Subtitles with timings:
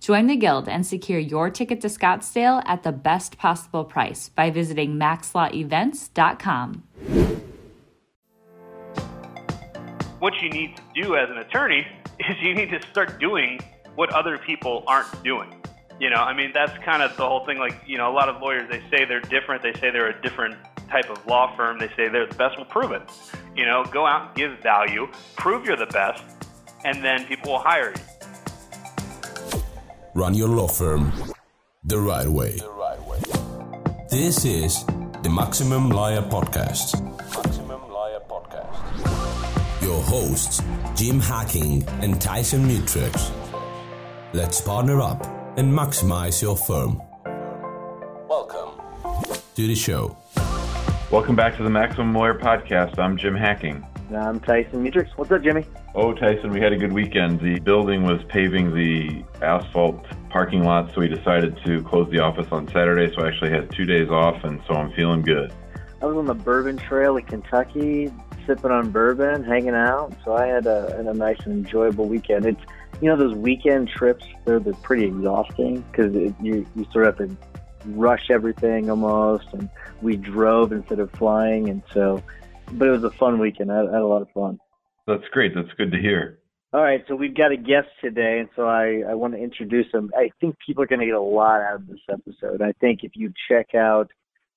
[0.00, 4.50] Join the Guild and secure your ticket to Scottsdale at the best possible price by
[4.50, 6.84] visiting maxlawevents.com
[10.18, 11.86] what you need to do as an attorney
[12.18, 13.60] is you need to start doing
[13.94, 15.54] what other people aren't doing.
[16.00, 17.58] You know, I mean, that's kind of the whole thing.
[17.58, 19.62] Like, you know, a lot of lawyers, they say they're different.
[19.62, 20.56] They say they're a different
[20.88, 21.78] type of law firm.
[21.80, 22.56] They say they're the best.
[22.56, 23.02] Well, prove it.
[23.56, 26.22] You know, go out and give value, prove you're the best,
[26.84, 28.17] and then people will hire you.
[30.18, 31.12] Run your law firm
[31.84, 32.56] the right way.
[32.56, 33.20] The right way.
[34.10, 34.84] This is
[35.22, 36.98] the Maximum Lawyer Podcast
[39.80, 40.60] your hosts,
[40.96, 43.30] Jim Hacking and Tyson Mutrux.
[44.32, 45.24] Let's partner up
[45.56, 47.00] and maximize your firm.
[48.28, 48.70] Welcome
[49.54, 50.18] to the show.
[51.12, 52.98] Welcome back to the Maximum Lawyer Podcast.
[52.98, 53.86] I'm Jim Hacking.
[54.14, 55.08] I'm Tyson Mutrux.
[55.16, 55.64] What's up, Jimmy?
[55.94, 57.40] Oh, Tyson, we had a good weekend.
[57.40, 62.46] The building was paving the asphalt parking lot, so we decided to close the office
[62.50, 63.14] on Saturday.
[63.14, 65.52] So I actually had two days off, and so I'm feeling good.
[66.00, 68.12] I was on the Bourbon Trail in Kentucky
[68.46, 70.12] sipping on bourbon, hanging out.
[70.24, 72.46] So I had a, a nice and enjoyable weekend.
[72.46, 72.60] It's
[73.00, 77.28] you know those weekend trips they're, they're pretty exhausting because you you sort of have
[77.28, 77.36] to
[77.90, 79.68] rush everything almost, and
[80.02, 82.22] we drove instead of flying, and so.
[82.72, 83.72] But it was a fun weekend.
[83.72, 84.58] I had, I had a lot of fun.
[85.06, 85.54] That's great.
[85.54, 86.38] That's good to hear.
[86.74, 89.86] All right, so we've got a guest today, and so I, I want to introduce
[89.90, 90.10] him.
[90.14, 92.60] I think people are going to get a lot out of this episode.
[92.60, 94.10] I think if you check out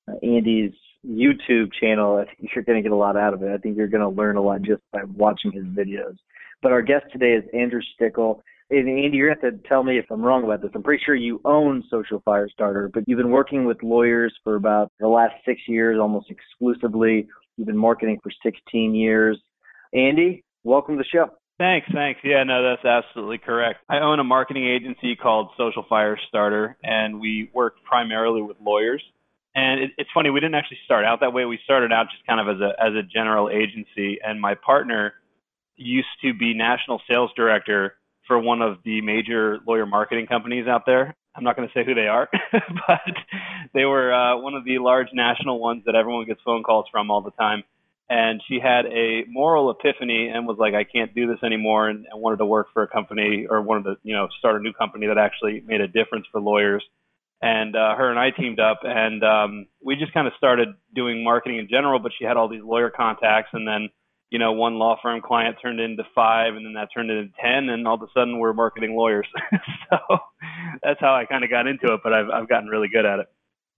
[0.10, 0.74] uh, Andy's
[1.08, 3.50] YouTube channel, I think you're going to get a lot out of it.
[3.50, 6.18] I think you're going to learn a lot just by watching his videos.
[6.62, 8.42] But our guest today is Andrew Stickel.
[8.70, 10.72] And Andy, you're going to have to tell me if I'm wrong about this.
[10.76, 14.92] I'm pretty sure you own Social Firestarter, but you've been working with lawyers for about
[15.00, 17.28] the last six years, almost exclusively.
[17.58, 19.38] You've been marketing for 16 years.
[19.94, 21.32] Andy, welcome to the show.
[21.58, 22.20] Thanks, thanks.
[22.24, 23.82] Yeah, no, that's absolutely correct.
[23.88, 29.04] I own a marketing agency called Social Firestarter, and we work primarily with lawyers.
[29.54, 31.46] And it, it's funny, we didn't actually start out that way.
[31.46, 35.14] We started out just kind of as a as a general agency, and my partner
[35.76, 37.96] used to be national sales director
[38.28, 41.16] for one of the major lawyer marketing companies out there.
[41.36, 43.16] I'm not going to say who they are, but
[43.74, 47.10] they were uh, one of the large national ones that everyone gets phone calls from
[47.10, 47.64] all the time.
[48.10, 52.06] And she had a moral epiphany and was like, I can't do this anymore, and,
[52.12, 54.74] and wanted to work for a company or wanted to, you know, start a new
[54.74, 56.84] company that actually made a difference for lawyers
[57.42, 61.24] and uh, her and I teamed up, and um, we just kind of started doing
[61.24, 62.00] marketing in general.
[62.00, 63.90] But she had all these lawyer contacts, and then
[64.30, 67.70] you know one law firm client turned into five, and then that turned into ten,
[67.70, 69.28] and all of a sudden we're marketing lawyers.
[69.90, 69.98] so
[70.84, 72.02] that's how I kind of got into it.
[72.04, 73.28] But I've I've gotten really good at it.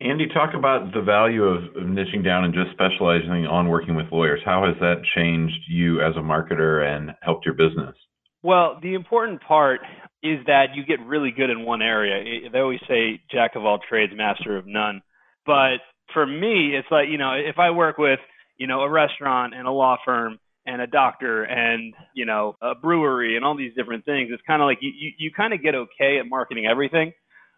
[0.01, 4.07] Andy, talk about the value of, of niching down and just specializing on working with
[4.11, 4.41] lawyers.
[4.43, 7.95] How has that changed you as a marketer and helped your business?
[8.41, 9.79] Well, the important part
[10.21, 12.49] is that you get really good in one area.
[12.51, 15.01] They always say jack of all trades, master of none.
[15.45, 15.77] But
[16.13, 18.19] for me, it's like, you know, if I work with,
[18.57, 22.75] you know, a restaurant and a law firm and a doctor and, you know, a
[22.75, 25.61] brewery and all these different things, it's kind of like you, you, you kind of
[25.61, 27.13] get okay at marketing everything.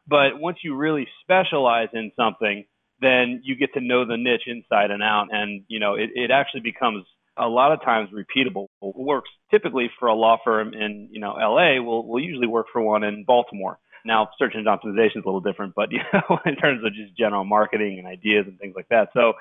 [0.08, 2.66] But once you really specialize in something,
[3.02, 5.28] then you get to know the niche inside and out.
[5.32, 7.06] And, you know, it, it actually becomes
[7.38, 8.68] a lot of times repeatable.
[8.82, 12.82] Works typically for a law firm in you know LA will will usually work for
[12.82, 13.80] one in Baltimore.
[14.06, 17.18] Now search engine optimization is a little different, but you know in terms of just
[17.18, 19.10] general marketing and ideas and things like that.
[19.14, 19.34] So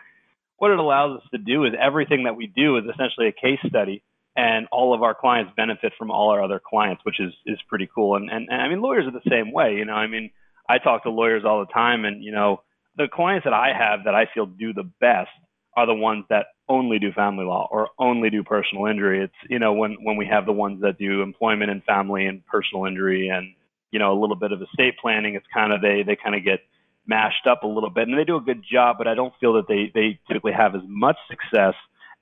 [0.65, 3.61] what it allows us to do is everything that we do is essentially a case
[3.69, 4.03] study
[4.35, 7.87] and all of our clients benefit from all our other clients, which is is pretty
[7.95, 8.17] cool.
[8.17, 9.93] And, and and I mean lawyers are the same way, you know.
[9.93, 10.31] I mean,
[10.67, 12.63] I talk to lawyers all the time and you know,
[12.97, 15.29] the clients that I have that I feel do the best
[15.77, 19.23] are the ones that only do family law or only do personal injury.
[19.23, 22.47] It's, you know, when, when we have the ones that do employment and family and
[22.47, 23.55] personal injury and,
[23.91, 26.45] you know, a little bit of estate planning, it's kind of, they, they kind of
[26.45, 26.61] get
[27.06, 28.09] mashed up a little bit.
[28.09, 30.75] And they do a good job, but I don't feel that they, they typically have
[30.75, 31.75] as much success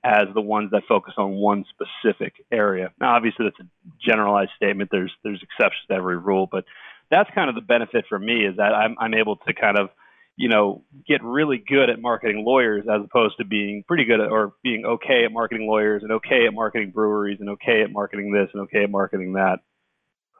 [0.03, 2.91] as the ones that focus on one specific area.
[2.99, 3.69] Now, obviously, that's a
[4.05, 4.89] generalized statement.
[4.91, 6.65] There's there's exceptions to every rule, but
[7.09, 9.89] that's kind of the benefit for me is that I'm I'm able to kind of
[10.35, 14.29] you know get really good at marketing lawyers as opposed to being pretty good at
[14.29, 18.33] or being okay at marketing lawyers and okay at marketing breweries and okay at marketing
[18.33, 19.59] this and okay at marketing that.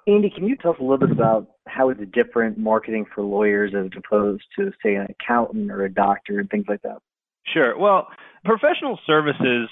[0.08, 3.24] Andy, can you tell us a little bit about how is it different marketing for
[3.24, 6.98] lawyers as opposed to, say, an accountant or a doctor and things like that?
[7.54, 7.78] Sure.
[7.78, 8.08] Well,
[8.44, 9.70] professional services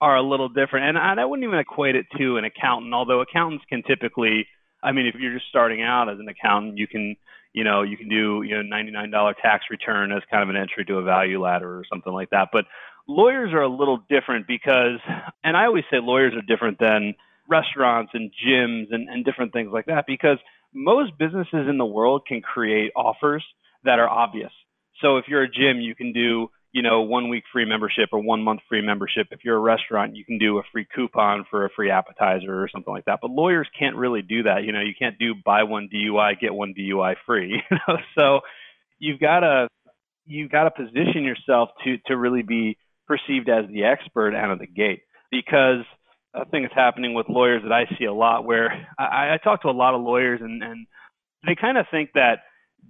[0.00, 2.94] are a little different, and I, I wouldn't even equate it to an accountant.
[2.94, 4.46] Although accountants can typically,
[4.82, 7.16] I mean, if you're just starting out as an accountant, you can,
[7.52, 10.84] you know, you can do, you know, $99 tax return as kind of an entry
[10.86, 12.48] to a value ladder or something like that.
[12.52, 12.64] But
[13.06, 14.98] lawyers are a little different because,
[15.42, 17.14] and I always say lawyers are different than
[17.48, 20.38] restaurants and gyms and, and different things like that because
[20.72, 23.44] most businesses in the world can create offers
[23.84, 24.52] that are obvious.
[25.00, 28.20] So if you're a gym, you can do, you know, one week free membership or
[28.20, 29.28] one month free membership.
[29.30, 32.68] If you're a restaurant, you can do a free coupon for a free appetizer or
[32.72, 33.18] something like that.
[33.20, 34.64] But lawyers can't really do that.
[34.64, 37.62] You know, you can't do buy one DUI, get one DUI free.
[37.70, 38.40] You know, so
[38.98, 39.68] you've got to
[40.26, 44.58] you've got to position yourself to to really be perceived as the expert out of
[44.58, 45.84] the gate because
[46.34, 49.62] a thing that's happening with lawyers that I see a lot where I, I talk
[49.62, 50.86] to a lot of lawyers and, and
[51.46, 52.38] they kind of think that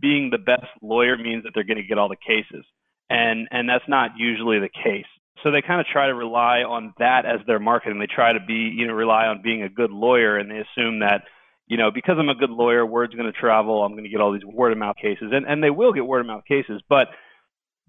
[0.00, 2.64] being the best lawyer means that they're going to get all the cases.
[3.11, 5.06] And, and that's not usually the case.
[5.43, 7.99] So they kind of try to rely on that as their marketing.
[7.99, 11.00] They try to be, you know, rely on being a good lawyer and they assume
[11.00, 11.25] that,
[11.67, 13.85] you know, because I'm a good lawyer, word's going to travel.
[13.85, 16.06] I'm going to get all these word of mouth cases and, and they will get
[16.06, 17.08] word of mouth cases, but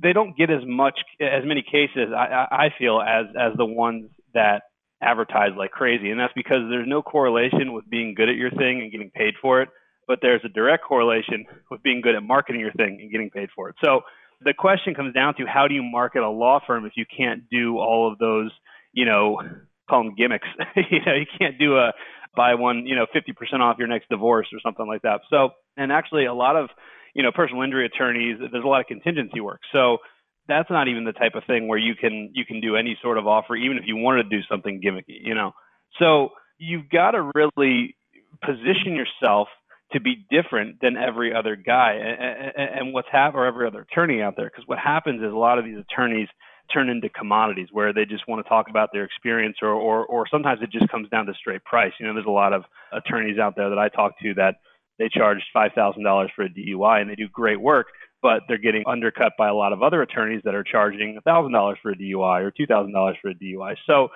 [0.02, 4.10] they don't get as much, as many cases, I, I feel, as, as the ones
[4.34, 4.64] that
[5.02, 6.10] advertise like crazy.
[6.10, 9.36] And that's because there's no correlation with being good at your thing and getting paid
[9.42, 9.70] for it,
[10.08, 13.50] but there's a direct correlation with being good at marketing your thing and getting paid
[13.56, 13.76] for it.
[13.84, 14.02] So
[14.42, 17.50] the question comes down to how do you market a law firm if you can't
[17.50, 18.52] do all of those,
[18.94, 19.42] you know,
[19.90, 20.48] call them gimmicks.
[20.76, 21.92] you know, you can't do a
[22.36, 25.22] buy one, you know, 50% off your next divorce or something like that.
[25.30, 26.70] So, and actually a lot of,
[27.14, 29.62] you know, personal injury attorneys, there's a lot of contingency work.
[29.72, 30.00] So
[30.48, 33.18] that's not even the type of thing where you can you can do any sort
[33.18, 35.54] of offer, even if you wanted to do something gimmicky, you know.
[36.00, 37.96] So you've got to really
[38.44, 39.48] position yourself
[39.94, 44.22] to be different than every other guy and, and what's happened or every other attorney
[44.22, 44.50] out there.
[44.50, 46.28] Because what happens is a lot of these attorneys
[46.74, 50.26] turn into commodities where they just want to talk about their experience or, or, or
[50.30, 51.94] sometimes it just comes down to straight price.
[52.00, 54.56] You know, there's a lot of attorneys out there that I talk to that
[54.98, 57.88] they charge $5,000 for a DUI and they do great work
[58.22, 61.92] but they're getting undercut by a lot of other attorneys that are charging $1,000 for
[61.92, 63.76] a DUI or $2,000 for a DUI.
[63.86, 64.10] So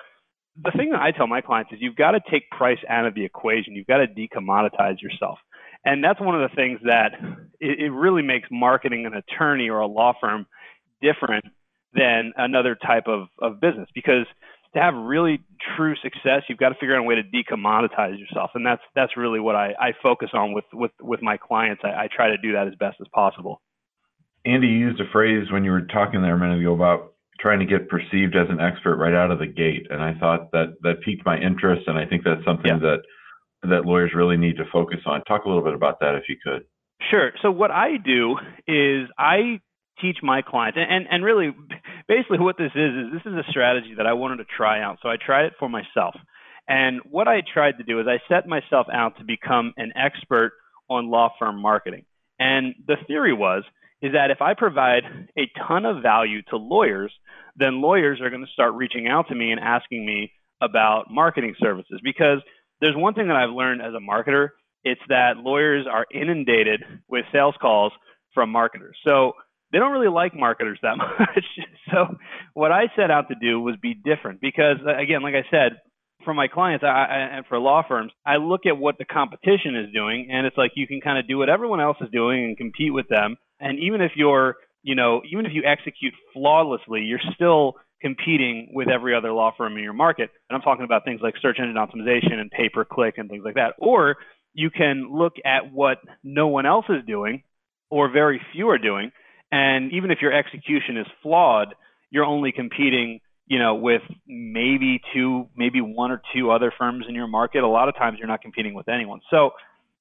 [0.62, 3.14] the thing that I tell my clients is you've got to take price out of
[3.14, 3.74] the equation.
[3.74, 5.38] You've got to decommoditize yourself.
[5.84, 7.12] And that's one of the things that
[7.58, 10.46] it, really makes marketing an attorney or a law firm
[11.00, 11.44] different
[11.94, 14.26] than another type of, of business because
[14.74, 15.40] to have really
[15.76, 19.16] true success, you've got to figure out a way to decommoditize yourself, and that's that's
[19.16, 21.82] really what I, I focus on with with with my clients.
[21.84, 23.60] I, I try to do that as best as possible.
[24.44, 27.66] Andy used a phrase when you were talking there a minute ago about trying to
[27.66, 31.02] get perceived as an expert right out of the gate, and I thought that that
[31.02, 32.78] piqued my interest, and I think that's something yeah.
[32.78, 33.02] that
[33.62, 35.22] that lawyers really need to focus on.
[35.24, 36.64] Talk a little bit about that if you could.
[37.10, 37.32] Sure.
[37.42, 39.60] So what I do is I
[40.00, 41.54] teach my clients, and, and, and really,
[42.08, 44.98] basically what this is is this is a strategy that I wanted to try out.
[45.02, 46.14] So I tried it for myself,
[46.68, 50.52] and what I tried to do is I set myself out to become an expert
[50.88, 52.04] on law firm marketing.
[52.38, 53.64] And the theory was
[54.02, 55.02] is that if I provide
[55.38, 57.12] a ton of value to lawyers,
[57.56, 61.54] then lawyers are going to start reaching out to me and asking me about marketing
[61.58, 62.00] services.
[62.02, 62.38] Because
[62.80, 64.50] there's one thing that I've learned as a marketer
[64.84, 67.92] it's that lawyers are inundated with sales calls
[68.32, 68.96] from marketers.
[69.04, 69.32] So
[69.72, 71.44] they don't really like marketers that much.
[71.90, 72.16] so
[72.54, 75.78] what I set out to do was be different because, uh, again, like I said,
[76.24, 79.74] for my clients I, I, and for law firms, I look at what the competition
[79.76, 82.44] is doing, and it's like you can kind of do what everyone else is doing
[82.44, 83.36] and compete with them.
[83.60, 88.88] And even if you're, you know, even if you execute flawlessly, you're still competing with
[88.88, 90.30] every other law firm in your market.
[90.48, 93.42] And I'm talking about things like search engine optimization and pay per click and things
[93.44, 93.74] like that.
[93.78, 94.16] Or
[94.54, 97.42] you can look at what no one else is doing
[97.90, 99.12] or very few are doing.
[99.52, 101.74] And even if your execution is flawed,
[102.10, 107.16] you're only competing you know, with maybe two, maybe one or two other firms in
[107.16, 109.20] your market, a lot of times you're not competing with anyone.
[109.28, 109.50] So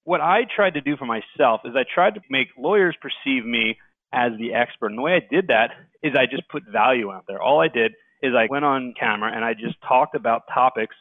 [0.04, 3.78] what I tried to do for myself is I tried to make lawyers perceive me
[4.14, 4.88] as the expert.
[4.88, 7.42] And the way I did that is I just put value out there.
[7.42, 10.96] All I did is I went on camera and I just talked about topics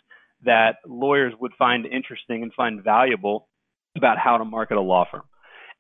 [0.45, 3.49] that lawyers would find interesting and find valuable
[3.97, 5.23] about how to market a law firm.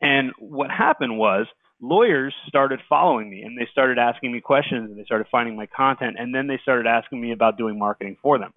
[0.00, 1.46] And what happened was
[1.80, 5.66] lawyers started following me and they started asking me questions and they started finding my
[5.66, 8.52] content and then they started asking me about doing marketing for them.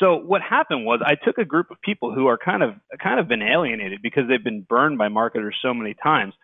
[0.00, 3.20] So what happened was I took a group of people who are kind of kind
[3.20, 6.34] of been alienated because they've been burned by marketers so many times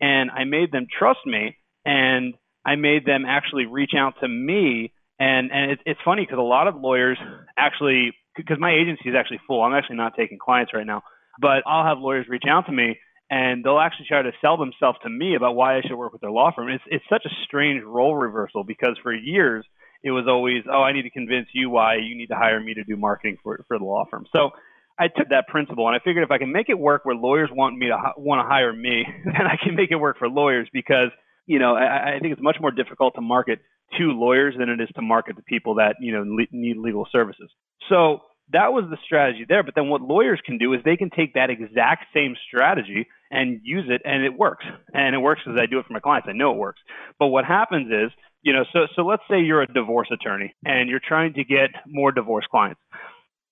[0.00, 2.34] and I made them trust me and
[2.64, 6.42] I made them actually reach out to me and and it, it's funny because a
[6.42, 7.18] lot of lawyers
[7.56, 9.62] actually because my agency is actually full.
[9.62, 11.02] I'm actually not taking clients right now,
[11.40, 12.98] but I'll have lawyers reach out to me
[13.30, 16.20] and they'll actually try to sell themselves to me about why I should work with
[16.20, 16.68] their law firm.
[16.68, 19.64] It's it's such a strange role reversal because for years
[20.02, 22.74] it was always, oh, I need to convince you why you need to hire me
[22.74, 24.26] to do marketing for for the law firm.
[24.32, 24.50] So
[24.98, 27.50] I took that principle and I figured if I can make it work where lawyers
[27.52, 30.68] want me to want to hire me, then I can make it work for lawyers
[30.72, 31.10] because
[31.46, 33.60] you know I, I think it's much more difficult to market
[33.98, 37.06] to lawyers than it is to market to people that you know le- need legal
[37.10, 37.50] services.
[37.88, 38.20] So
[38.52, 39.62] that was the strategy there.
[39.62, 43.60] But then what lawyers can do is they can take that exact same strategy and
[43.62, 44.64] use it, and it works.
[44.94, 46.28] And it works because I do it for my clients.
[46.28, 46.80] I know it works.
[47.18, 48.10] But what happens is,
[48.42, 51.70] you know, so so let's say you're a divorce attorney and you're trying to get
[51.86, 52.80] more divorce clients.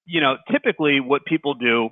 [0.04, 1.90] You know, typically what people do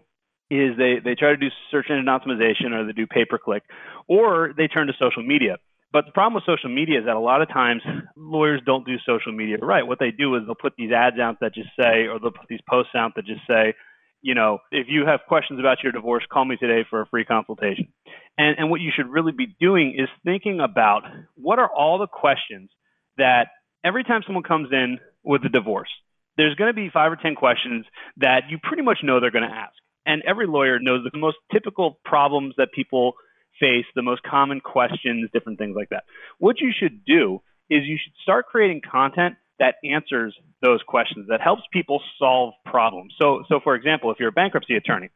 [0.50, 3.62] is they they try to do search engine optimization or they do pay per click,
[4.08, 5.56] or they turn to social media.
[5.92, 7.82] But the problem with social media is that a lot of times
[8.16, 9.86] lawyers don't do social media right.
[9.86, 12.48] What they do is they'll put these ads out that just say, or they'll put
[12.48, 13.74] these posts out that just say,
[14.20, 17.24] you know, if you have questions about your divorce, call me today for a free
[17.24, 17.92] consultation.
[18.36, 21.02] And, and what you should really be doing is thinking about
[21.36, 22.70] what are all the questions
[23.18, 23.48] that
[23.84, 25.90] every time someone comes in with a divorce,
[26.36, 27.86] there's going to be five or 10 questions
[28.18, 29.74] that you pretty much know they're going to ask.
[30.06, 33.14] And every lawyer knows the most typical problems that people
[33.60, 36.04] face, the most common questions, different things like that.
[36.38, 37.40] What you should do
[37.70, 43.14] is you should start creating content that answers those questions, that helps people solve problems.
[43.20, 45.10] So, so for example, if you're a bankruptcy attorney,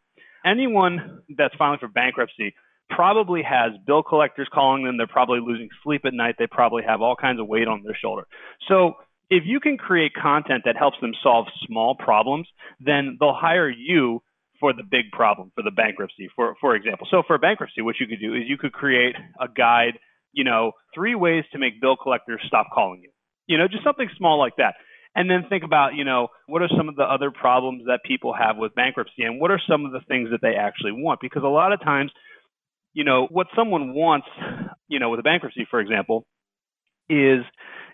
[0.46, 2.54] anyone that's filing for bankruptcy
[2.90, 4.96] probably has bill collectors calling them.
[4.96, 6.36] They're probably losing sleep at night.
[6.38, 8.26] They probably have all kinds of weight on their shoulder.
[8.68, 8.94] So
[9.30, 12.48] if you can create content that helps them solve small problems,
[12.80, 14.22] then they'll hire you
[14.60, 17.06] for the big problem, for the bankruptcy, for for example.
[17.10, 19.98] So for bankruptcy, what you could do is you could create a guide,
[20.32, 23.10] you know, three ways to make bill collectors stop calling you.
[23.46, 24.74] You know, just something small like that.
[25.14, 28.34] And then think about, you know, what are some of the other problems that people
[28.34, 31.20] have with bankruptcy and what are some of the things that they actually want?
[31.20, 32.12] Because a lot of times,
[32.98, 34.26] you know, what someone wants,
[34.88, 36.26] you know, with a bankruptcy, for example,
[37.08, 37.44] is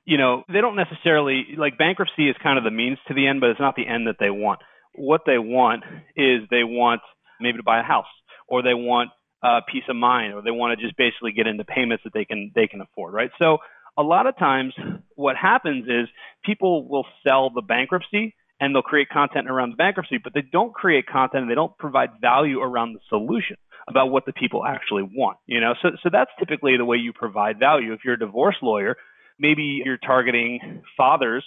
[0.06, 3.40] you know, they don't necessarily like bankruptcy is kind of the means to the end,
[3.40, 4.61] but it's not the end that they want.
[4.94, 5.82] What they want
[6.16, 7.02] is they want
[7.38, 8.12] maybe to buy a house
[8.49, 9.11] or they want
[9.42, 12.25] uh, peace of mind or they want to just basically get into payments that they
[12.25, 13.30] can they can afford right?
[13.38, 13.58] So
[13.99, 14.73] a lot of times
[15.16, 16.08] what happens is
[16.44, 20.73] people will sell the bankruptcy and they'll create content around the bankruptcy but they don't
[20.73, 23.56] create content and they don't provide value around the solution
[23.88, 27.12] about what the people actually want you know so so that's typically the way you
[27.12, 28.96] provide value if you're a divorce lawyer
[29.38, 31.44] maybe you're targeting fathers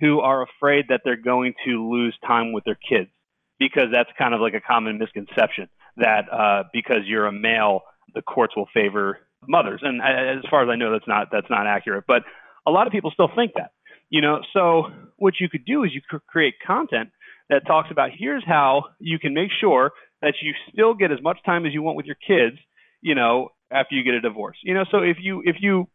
[0.00, 3.10] who are afraid that they're going to lose time with their kids
[3.58, 7.82] because that's kind of like a common misconception that uh, because you're a male,
[8.14, 9.80] the courts will favor mothers.
[9.84, 12.04] And as far as I know, that's not that's not accurate.
[12.08, 12.22] But
[12.66, 13.72] a lot of people still think that.
[14.08, 14.86] You know, so
[15.18, 17.10] what you could do is you could create content
[17.48, 19.92] that talks about here's how you can make sure
[20.22, 22.56] that you still get as much time as you want with your kids,
[23.00, 24.56] you know, after you get a divorce.
[24.62, 25.88] You know, so if you if you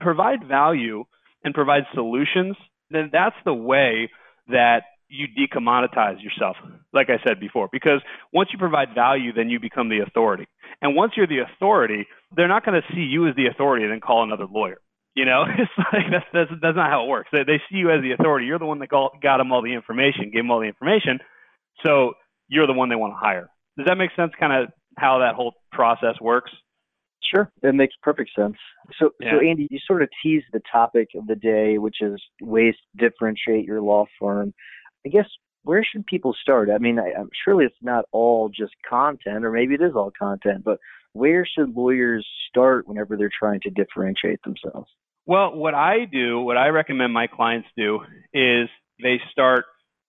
[0.00, 1.04] provide value
[1.42, 2.56] and provide solutions
[2.90, 4.10] then that's the way
[4.48, 6.56] that you decommoditize yourself,
[6.92, 8.00] like I said before, because
[8.32, 10.46] once you provide value, then you become the authority.
[10.82, 13.92] And once you're the authority, they're not going to see you as the authority and
[13.92, 14.78] then call another lawyer.
[15.14, 17.28] You know, it's like that's, that's, that's not how it works.
[17.32, 18.46] They, they see you as the authority.
[18.46, 21.20] You're the one that got, got them all the information, gave them all the information.
[21.84, 22.14] So
[22.48, 23.50] you're the one they want to hire.
[23.76, 24.32] Does that make sense?
[24.38, 26.50] Kind of how that whole process works?
[27.34, 28.56] Sure, that makes perfect sense.
[28.98, 29.32] So, yeah.
[29.32, 33.08] so Andy, you sort of teased the topic of the day, which is ways to
[33.08, 34.54] differentiate your law firm.
[35.04, 35.26] I guess
[35.64, 36.70] where should people start?
[36.70, 40.12] I mean, I, I'm surely it's not all just content, or maybe it is all
[40.16, 40.78] content, but
[41.12, 44.88] where should lawyers start whenever they're trying to differentiate themselves?
[45.24, 48.00] Well, what I do, what I recommend my clients do,
[48.32, 48.68] is
[49.02, 49.64] they start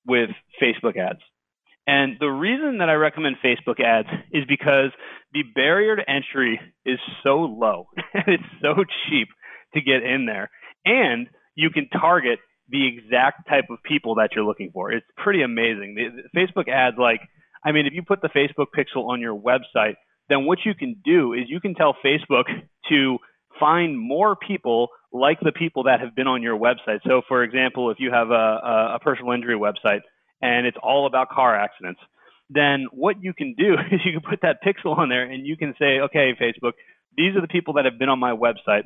[0.05, 0.29] with
[0.61, 1.21] Facebook ads.
[1.87, 4.91] And the reason that I recommend Facebook ads is because
[5.31, 8.75] the barrier to entry is so low and it's so
[9.09, 9.29] cheap
[9.73, 10.49] to get in there.
[10.85, 12.39] And you can target
[12.69, 14.91] the exact type of people that you're looking for.
[14.91, 15.95] It's pretty amazing.
[15.95, 17.21] The, Facebook ads, like,
[17.63, 19.95] I mean, if you put the Facebook pixel on your website,
[20.27, 22.43] then what you can do is you can tell Facebook
[22.89, 23.17] to
[23.59, 26.99] find more people like the people that have been on your website.
[27.07, 30.01] So, for example, if you have a, a, a personal injury website,
[30.41, 31.99] and it's all about car accidents,
[32.49, 35.57] then what you can do is you can put that pixel on there and you
[35.57, 36.73] can say, okay, Facebook,
[37.15, 38.83] these are the people that have been on my website.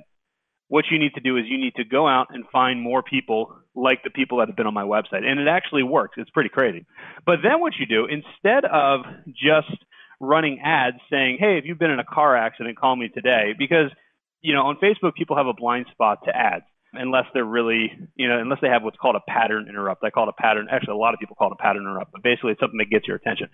[0.68, 3.54] What you need to do is you need to go out and find more people
[3.76, 5.26] like the people that have been on my website.
[5.26, 6.16] And it actually works.
[6.18, 6.86] It's pretty crazy.
[7.26, 9.76] But then what you do, instead of just
[10.22, 13.92] running ads saying, hey, if you've been in a car accident, call me today, because,
[14.40, 18.28] you know, on Facebook, people have a blind spot to ads unless they're really, you
[18.28, 20.04] know, unless they have what's called a pattern interrupt.
[20.04, 20.68] I call it a pattern.
[20.70, 22.90] Actually, a lot of people call it a pattern interrupt, but basically it's something that
[22.90, 23.48] gets your attention.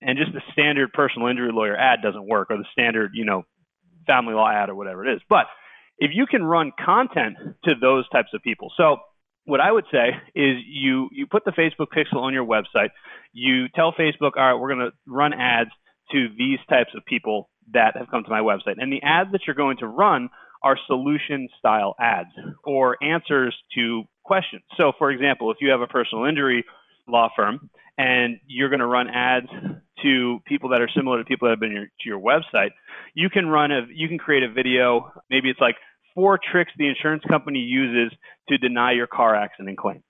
[0.00, 3.42] And just the standard personal injury lawyer ad doesn't work, or the standard, you know,
[4.06, 5.22] family law ad or whatever it is.
[5.28, 5.46] But
[5.98, 8.98] if you can run content to those types of people, so
[9.44, 12.90] what I would say is you you put the Facebook pixel on your website.
[13.32, 15.70] You tell Facebook, all right, we're going to run ads
[16.12, 19.42] to these types of people that have come to my website, and the ads that
[19.46, 20.28] you're going to run
[20.64, 22.30] are solution style ads
[22.64, 24.62] or answers to questions.
[24.78, 26.64] So, for example, if you have a personal injury
[27.06, 29.48] law firm and you're going to run ads
[30.02, 32.70] to people that are similar to people that have been your, to your website,
[33.14, 35.12] you can run a you can create a video.
[35.30, 35.76] Maybe it's like
[36.14, 38.16] four tricks the insurance company uses
[38.48, 40.02] to deny your car accident claim.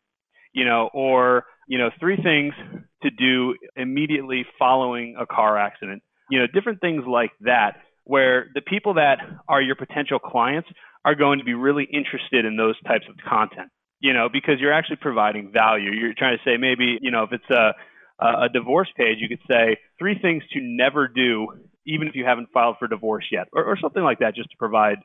[0.52, 2.54] You know, or you know, three things
[3.02, 6.02] to do immediately following a car accident.
[6.30, 9.18] You know, different things like that where the people that
[9.49, 10.68] are your potential clients
[11.04, 13.70] are going to be really interested in those types of content,
[14.00, 15.90] you know, because you're actually providing value.
[15.90, 17.75] You're trying to say maybe, you know, if it's a,
[18.20, 21.49] a divorce page, you could say three things to never do,
[21.87, 24.56] even if you haven't filed for divorce yet, or, or something like that, just to
[24.56, 24.99] provide,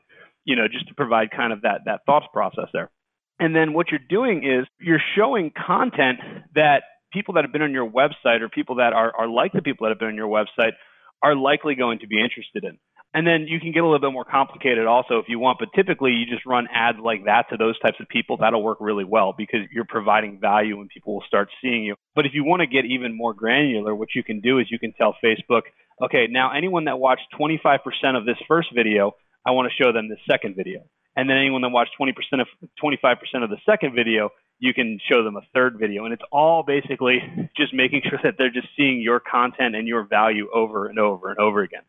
[0.44, 2.90] you know, just to provide kind of that, that thought process there.
[3.38, 6.20] And then what you're doing is you're showing content
[6.54, 9.62] that people that have been on your website or people that are, are like the
[9.62, 10.72] people that have been on your website
[11.22, 12.78] are likely going to be interested in.
[13.12, 15.70] And then you can get a little bit more complicated also if you want, but
[15.74, 18.36] typically you just run ads like that to those types of people.
[18.36, 21.96] That'll work really well because you're providing value and people will start seeing you.
[22.14, 24.78] But if you want to get even more granular, what you can do is you
[24.78, 25.62] can tell Facebook,
[26.00, 27.80] okay, now anyone that watched 25%
[28.16, 29.12] of this first video,
[29.44, 30.82] I want to show them the second video.
[31.16, 32.46] And then anyone that watched 20% of
[32.80, 36.04] 25% of the second video, you can show them a third video.
[36.04, 37.18] And it's all basically
[37.56, 41.30] just making sure that they're just seeing your content and your value over and over
[41.30, 41.82] and over again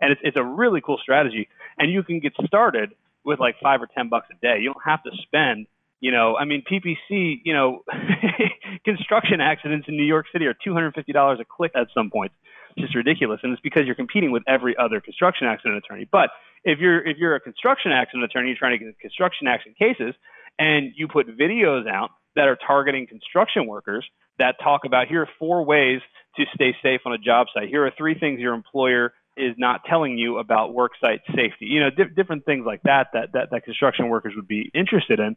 [0.00, 1.48] and it's it's a really cool strategy.
[1.78, 4.58] And you can get started with like five or ten bucks a day.
[4.60, 5.66] You don't have to spend.
[6.00, 7.40] You know, I mean, PPC.
[7.44, 7.84] You know,
[8.84, 12.10] construction accidents in New York City are two hundred fifty dollars a click at some
[12.10, 12.32] point.
[12.76, 16.06] It's just ridiculous, and it's because you're competing with every other construction accident attorney.
[16.10, 16.30] But
[16.64, 20.14] if you're if you're a construction accident attorney, you're trying to get construction accident cases,
[20.58, 24.04] and you put videos out that are targeting construction workers
[24.38, 26.00] that talk about here are four ways
[26.36, 27.68] to stay safe on a job site.
[27.68, 31.66] Here are three things your employer is not telling you about worksite safety.
[31.66, 35.20] You know, di- different things like that, that that that construction workers would be interested
[35.20, 35.36] in.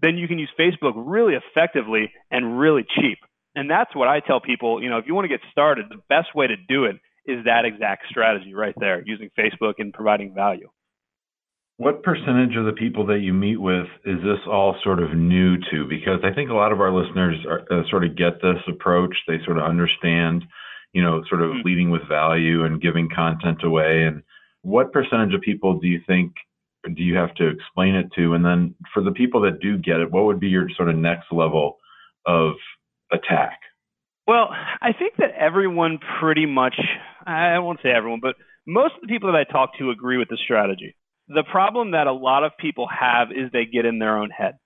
[0.00, 3.18] Then you can use Facebook really effectively and really cheap.
[3.54, 4.82] And that's what I tell people.
[4.82, 7.44] You know, if you want to get started, the best way to do it is
[7.44, 10.68] that exact strategy right there, using Facebook and providing value.
[11.76, 15.56] What percentage of the people that you meet with is this all sort of new
[15.70, 15.86] to?
[15.88, 19.16] Because I think a lot of our listeners are, uh, sort of get this approach.
[19.26, 20.44] They sort of understand
[20.92, 21.66] you know, sort of mm-hmm.
[21.66, 24.04] leading with value and giving content away?
[24.04, 24.22] And
[24.62, 26.32] what percentage of people do you think
[26.84, 28.34] do you have to explain it to?
[28.34, 30.96] And then for the people that do get it, what would be your sort of
[30.96, 31.78] next level
[32.26, 32.54] of
[33.12, 33.60] attack?
[34.26, 34.48] Well,
[34.80, 36.74] I think that everyone pretty much,
[37.26, 40.28] I won't say everyone, but most of the people that I talk to agree with
[40.28, 40.96] the strategy.
[41.28, 44.58] The problem that a lot of people have is they get in their own head.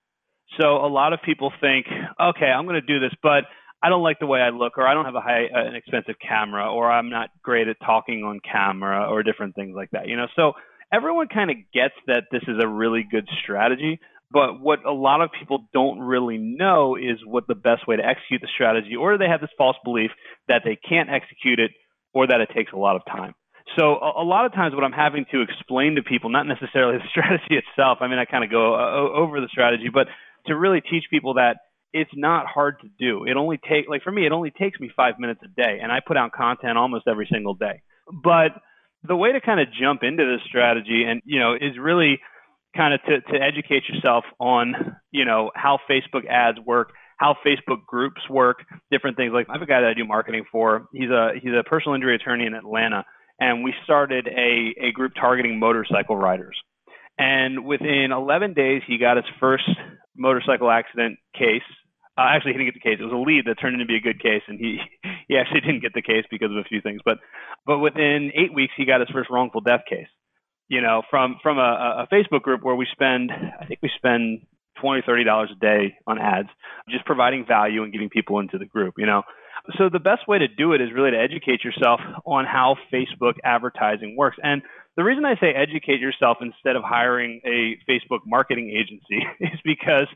[0.61, 1.87] So a lot of people think,
[2.21, 3.45] okay, I'm going to do this, but
[3.83, 5.75] I don't like the way I look, or I don't have a high, uh, an
[5.75, 10.09] expensive camera, or I'm not great at talking on camera, or different things like that.
[10.09, 10.53] You know, so
[10.93, 14.01] everyone kind of gets that this is a really good strategy.
[14.31, 18.05] But what a lot of people don't really know is what the best way to
[18.05, 20.11] execute the strategy, or they have this false belief
[20.49, 21.71] that they can't execute it,
[22.12, 23.35] or that it takes a lot of time.
[23.79, 26.99] So a, a lot of times, what I'm having to explain to people, not necessarily
[26.99, 27.99] the strategy itself.
[28.01, 30.09] I mean, I kind of go uh, over the strategy, but
[30.47, 31.59] to really teach people that
[31.97, 33.25] it's not hard to do.
[33.25, 35.91] It only take like for me, it only takes me five minutes a day, and
[35.91, 37.83] I put out content almost every single day.
[38.13, 38.53] But
[39.03, 42.21] the way to kind of jump into this strategy and you know is really
[42.77, 47.87] kind of to, to educate yourself on you know how Facebook ads work, how Facebook
[47.87, 48.59] groups work,
[48.91, 49.33] different things.
[49.33, 50.89] Like I have a guy that I do marketing for.
[50.93, 53.05] He's a he's a personal injury attorney in Atlanta,
[53.41, 56.57] and we started a a group targeting motorcycle riders.
[57.19, 59.65] And within 11 days, he got his first
[60.15, 61.63] motorcycle accident case
[62.19, 62.99] uh, actually, he didn't get the case.
[63.01, 64.79] It was a lead that turned into be a good case, and he
[65.29, 67.01] he actually didn't get the case because of a few things.
[67.05, 67.19] But
[67.67, 70.09] but within eight weeks, he got his first wrongful death case.
[70.69, 74.47] You know, from from a, a Facebook group where we spend, I think we spend
[74.81, 76.49] twenty thirty dollars a day on ads,
[76.89, 78.95] just providing value and getting people into the group.
[78.97, 79.23] You know,
[79.79, 83.35] so the best way to do it is really to educate yourself on how Facebook
[83.45, 84.37] advertising works.
[84.43, 84.63] And
[84.97, 90.07] the reason I say educate yourself instead of hiring a Facebook marketing agency is because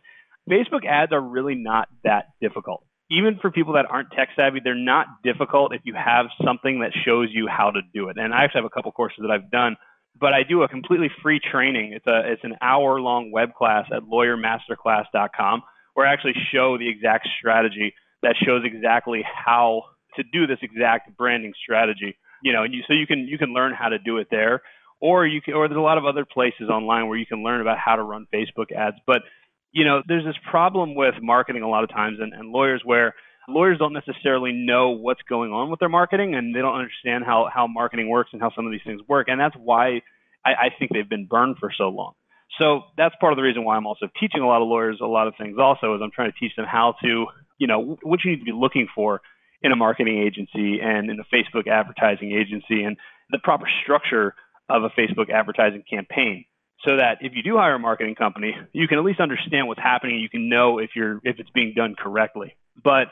[0.48, 2.84] Facebook ads are really not that difficult.
[3.10, 6.92] Even for people that aren't tech savvy, they're not difficult if you have something that
[7.04, 8.16] shows you how to do it.
[8.18, 9.76] And I actually have a couple courses that I've done,
[10.18, 11.92] but I do a completely free training.
[11.92, 15.62] It's a it's an hour long web class at lawyermasterclass.com
[15.94, 19.82] where I actually show the exact strategy that shows exactly how
[20.16, 22.16] to do this exact branding strategy.
[22.42, 24.62] You know, and you, so you can you can learn how to do it there,
[25.00, 27.60] or you can, or there's a lot of other places online where you can learn
[27.60, 28.96] about how to run Facebook ads.
[29.06, 29.22] But
[29.72, 33.14] you know, there's this problem with marketing a lot of times, and, and lawyers where
[33.48, 37.48] lawyers don't necessarily know what's going on with their marketing, and they don't understand how
[37.52, 40.00] how marketing works and how some of these things work, and that's why
[40.44, 42.14] I, I think they've been burned for so long.
[42.58, 45.06] So that's part of the reason why I'm also teaching a lot of lawyers a
[45.06, 45.56] lot of things.
[45.58, 47.26] Also, is I'm trying to teach them how to,
[47.58, 49.20] you know, what you need to be looking for
[49.62, 52.96] in a marketing agency and in a Facebook advertising agency, and
[53.30, 54.34] the proper structure
[54.68, 56.44] of a Facebook advertising campaign
[56.84, 59.80] so that if you do hire a marketing company, you can at least understand what's
[59.80, 60.18] happening.
[60.18, 62.56] You can know if you're if it's being done correctly.
[62.82, 63.08] But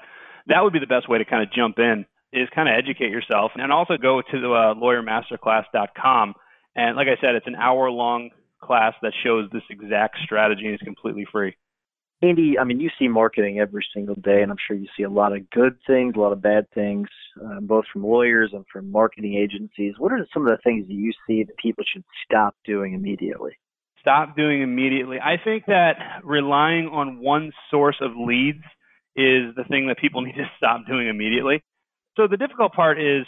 [0.46, 3.10] that would be the best way to kind of jump in is kind of educate
[3.10, 6.34] yourself and also go to the uh, lawyermasterclass.com.
[6.76, 10.74] And like I said, it's an hour long class that shows this exact strategy and
[10.74, 11.56] it's completely free.
[12.20, 15.10] Andy, I mean, you see marketing every single day, and I'm sure you see a
[15.10, 17.08] lot of good things, a lot of bad things,
[17.40, 19.94] uh, both from lawyers and from marketing agencies.
[19.98, 23.52] What are some of the things that you see that people should stop doing immediately?
[24.00, 25.18] Stop doing immediately.
[25.20, 28.64] I think that relying on one source of leads
[29.14, 31.62] is the thing that people need to stop doing immediately.
[32.16, 33.26] So the difficult part is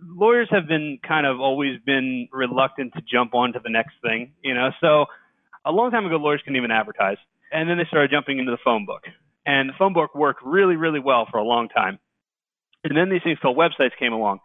[0.00, 4.32] lawyers have been kind of always been reluctant to jump on to the next thing,
[4.42, 4.70] you know.
[4.80, 5.06] So
[5.64, 7.18] a long time ago, lawyers couldn't even advertise
[7.52, 9.02] and then they started jumping into the phone book.
[9.46, 11.98] And the phone book worked really, really well for a long time.
[12.84, 14.40] And then these things called websites came along.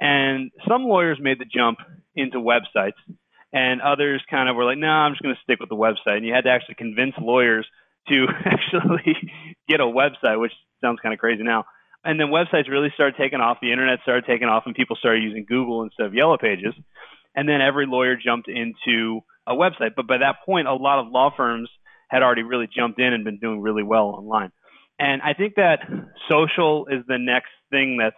[0.00, 1.78] And some lawyers made the jump
[2.14, 3.00] into websites,
[3.52, 5.76] and others kind of were like, no, nah, I'm just going to stick with the
[5.76, 6.18] website.
[6.18, 7.66] And you had to actually convince lawyers
[8.08, 9.16] to actually
[9.68, 11.64] get a website, which sounds kind of crazy now.
[12.04, 13.58] And then websites really started taking off.
[13.60, 16.74] The internet started taking off, and people started using Google instead of Yellow Pages.
[17.34, 19.94] And then every lawyer jumped into a website.
[19.96, 21.68] But by that point, a lot of law firms
[22.08, 24.52] had already really jumped in and been doing really well online.
[24.98, 25.80] And I think that
[26.30, 28.16] social is the next thing that's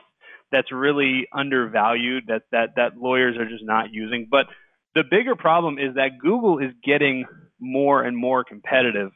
[0.50, 4.28] that's really undervalued that that that lawyers are just not using.
[4.30, 4.46] But
[4.94, 7.24] the bigger problem is that Google is getting
[7.60, 9.10] more and more competitive.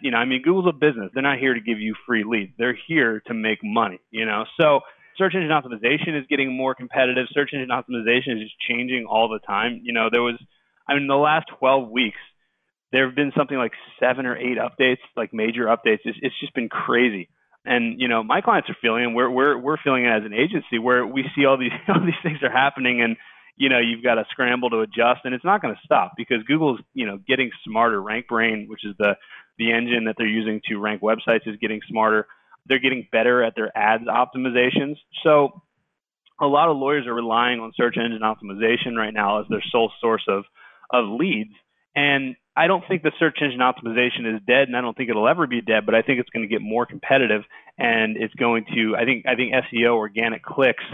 [0.00, 1.10] You know, I mean, Google's a business.
[1.14, 2.52] They're not here to give you free leads.
[2.58, 4.44] They're here to make money, you know.
[4.60, 4.80] So
[5.16, 7.26] search engine optimization is getting more competitive.
[7.32, 9.80] Search engine optimization is just changing all the time.
[9.82, 10.36] You know, there was
[10.88, 12.18] I mean, the last 12 weeks,
[12.92, 16.00] there have been something like seven or eight updates, like major updates.
[16.04, 17.28] It's, it's just been crazy.
[17.64, 20.78] And you know, my clients are feeling, we're we're we're feeling it as an agency
[20.78, 23.16] where we see all these all these things are happening, and
[23.56, 26.42] you know, you've got to scramble to adjust, and it's not going to stop because
[26.44, 28.00] Google's you know getting smarter.
[28.00, 29.16] RankBrain, which is the
[29.58, 32.28] the engine that they're using to rank websites, is getting smarter.
[32.66, 34.96] They're getting better at their ads optimizations.
[35.24, 35.62] So
[36.40, 39.90] a lot of lawyers are relying on search engine optimization right now as their sole
[40.00, 40.44] source of
[40.92, 41.52] of leads.
[41.96, 45.28] And I don't think the search engine optimization is dead, and I don't think it'll
[45.28, 45.84] ever be dead.
[45.84, 47.42] But I think it's going to get more competitive,
[47.76, 48.96] and it's going to.
[48.96, 50.84] I think I think SEO organic clicks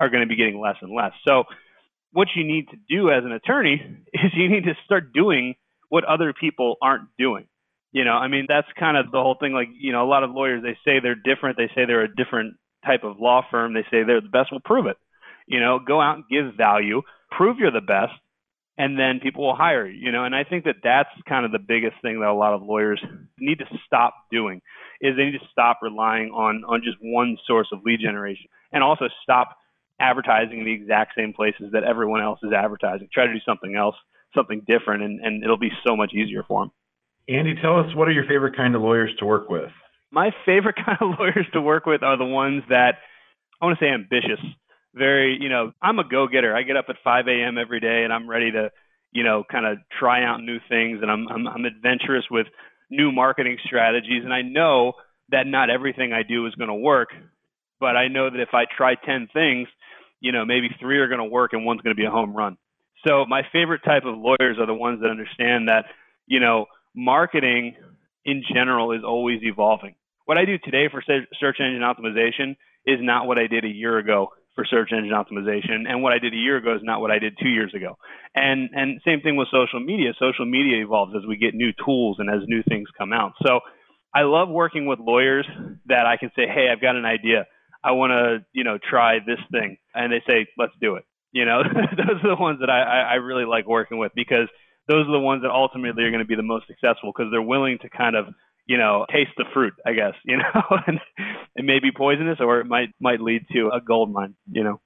[0.00, 1.12] are going to be getting less and less.
[1.26, 1.44] So,
[2.12, 3.80] what you need to do as an attorney
[4.12, 5.54] is you need to start doing
[5.88, 7.46] what other people aren't doing.
[7.92, 9.52] You know, I mean, that's kind of the whole thing.
[9.52, 11.56] Like, you know, a lot of lawyers they say they're different.
[11.56, 13.74] They say they're a different type of law firm.
[13.74, 14.50] They say they're the best.
[14.50, 14.96] Well, prove it.
[15.46, 17.02] You know, go out and give value.
[17.30, 18.12] Prove you're the best
[18.78, 20.24] and then people will hire you, you know.
[20.24, 23.02] And I think that that's kind of the biggest thing that a lot of lawyers
[23.38, 24.62] need to stop doing
[25.00, 28.82] is they need to stop relying on on just one source of lead generation, and
[28.82, 29.56] also stop
[30.00, 33.08] advertising in the exact same places that everyone else is advertising.
[33.12, 33.94] Try to do something else,
[34.34, 36.72] something different, and, and it'll be so much easier for them.
[37.28, 39.70] Andy, tell us what are your favorite kind of lawyers to work with?
[40.10, 42.96] My favorite kind of lawyers to work with are the ones that
[43.60, 44.40] I want to say ambitious
[44.94, 46.54] very, you know, I'm a go getter.
[46.54, 47.58] I get up at 5 a.m.
[47.58, 48.70] every day and I'm ready to,
[49.10, 52.46] you know, kind of try out new things and I'm, I'm, I'm adventurous with
[52.90, 54.24] new marketing strategies.
[54.24, 54.92] And I know
[55.30, 57.08] that not everything I do is going to work,
[57.80, 59.68] but I know that if I try 10 things,
[60.20, 62.36] you know, maybe three are going to work and one's going to be a home
[62.36, 62.56] run.
[63.06, 65.86] So my favorite type of lawyers are the ones that understand that,
[66.26, 67.74] you know, marketing
[68.24, 69.96] in general is always evolving.
[70.26, 73.98] What I do today for search engine optimization is not what I did a year
[73.98, 75.88] ago for search engine optimization.
[75.88, 77.96] And what I did a year ago is not what I did two years ago.
[78.34, 80.12] And and same thing with social media.
[80.18, 83.32] Social media evolves as we get new tools and as new things come out.
[83.46, 83.60] So
[84.14, 85.46] I love working with lawyers
[85.86, 87.46] that I can say, hey, I've got an idea.
[87.82, 91.04] I want to, you know, try this thing, and they say, let's do it.
[91.32, 91.62] You know,
[91.96, 94.48] those are the ones that I, I really like working with because
[94.86, 97.42] those are the ones that ultimately are going to be the most successful because they're
[97.42, 98.26] willing to kind of
[98.66, 101.00] you know taste the fruit i guess you know and
[101.56, 104.80] it may be poisonous or it might might lead to a gold mine you know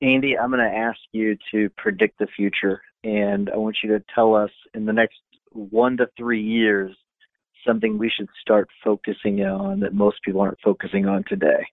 [0.00, 4.04] andy i'm going to ask you to predict the future and i want you to
[4.14, 5.18] tell us in the next
[5.50, 6.96] one to three years
[7.66, 11.66] something we should start focusing on that most people aren't focusing on today?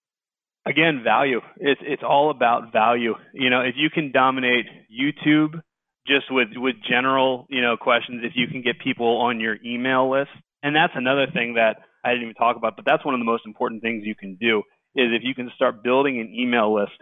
[0.65, 1.41] Again, value.
[1.57, 3.15] It's it's all about value.
[3.33, 5.61] You know, if you can dominate YouTube
[6.05, 10.11] just with with general, you know, questions, if you can get people on your email
[10.11, 10.31] list,
[10.63, 13.25] and that's another thing that I didn't even talk about, but that's one of the
[13.25, 14.59] most important things you can do
[14.95, 16.97] is if you can start building an email list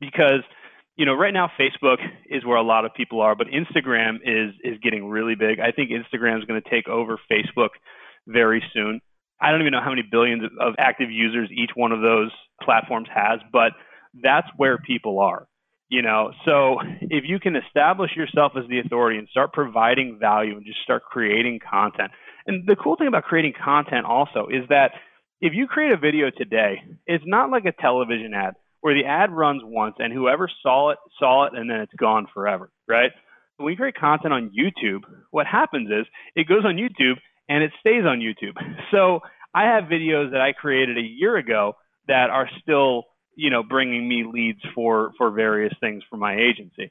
[0.00, 0.42] because
[0.98, 4.52] you know, right now Facebook is where a lot of people are, but Instagram is
[4.64, 5.60] is getting really big.
[5.60, 7.70] I think Instagram is going to take over Facebook
[8.26, 9.00] very soon.
[9.40, 13.06] I don't even know how many billions of active users each one of those platforms
[13.14, 13.72] has, but
[14.20, 15.46] that's where people are.
[15.88, 20.56] You know, so if you can establish yourself as the authority and start providing value
[20.56, 22.10] and just start creating content.
[22.48, 24.92] And the cool thing about creating content also is that
[25.40, 29.30] if you create a video today, it's not like a television ad where the ad
[29.30, 33.10] runs once and whoever saw it saw it and then it's gone forever, right?
[33.58, 37.16] When you create content on YouTube, what happens is it goes on YouTube
[37.48, 38.56] and it stays on YouTube.
[38.90, 39.20] So
[39.54, 41.74] I have videos that I created a year ago
[42.06, 43.04] that are still,
[43.36, 46.90] you know, bringing me leads for for various things for my agency.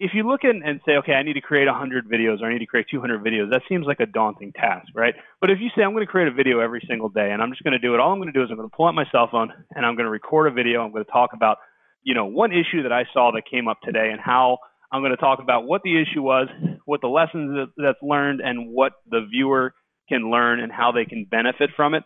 [0.00, 2.58] If you look and say, okay, I need to create 100 videos or I need
[2.58, 5.14] to create 200 videos, that seems like a daunting task, right?
[5.40, 7.50] But if you say I'm going to create a video every single day and I'm
[7.50, 8.86] just going to do it, all I'm going to do is I'm going to pull
[8.86, 10.82] out my cell phone and I'm going to record a video.
[10.82, 11.58] I'm going to talk about,
[12.02, 14.58] you know, one issue that I saw that came up today and how
[14.90, 16.48] I'm going to talk about what the issue was,
[16.86, 19.74] what the lessons that, that's learned, and what the viewer
[20.08, 22.02] can learn and how they can benefit from it.